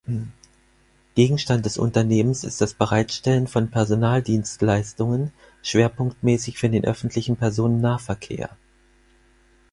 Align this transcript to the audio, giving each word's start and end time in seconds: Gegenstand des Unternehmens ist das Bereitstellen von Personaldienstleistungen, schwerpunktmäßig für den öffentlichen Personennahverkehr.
Gegenstand 1.13 1.63
des 1.67 1.77
Unternehmens 1.77 2.43
ist 2.43 2.59
das 2.59 2.73
Bereitstellen 2.73 3.45
von 3.45 3.69
Personaldienstleistungen, 3.69 5.31
schwerpunktmäßig 5.61 6.57
für 6.57 6.69
den 6.71 6.83
öffentlichen 6.85 7.35
Personennahverkehr. 7.35 8.49